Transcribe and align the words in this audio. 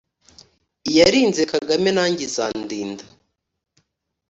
iyarinze 0.89 1.41
Kagame 1.53 1.89
nanjye 1.95 2.21
izandinda 2.29 3.03